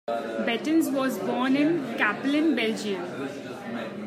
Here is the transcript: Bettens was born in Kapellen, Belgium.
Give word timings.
Bettens 0.47 0.89
was 0.91 1.19
born 1.19 1.55
in 1.55 1.79
Kapellen, 1.95 2.55
Belgium. 2.55 3.05